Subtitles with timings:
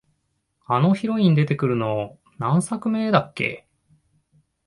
[0.65, 3.67] あのヒロイン出てくるの、何作目だっけ？